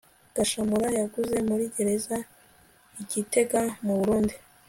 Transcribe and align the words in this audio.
gashamura 0.35 0.87
yaguye 0.97 1.37
muri 1.49 1.65
gereza 1.75 2.17
i 3.01 3.03
gitega 3.11 3.61
mu 3.85 3.93
burundi 3.99 4.35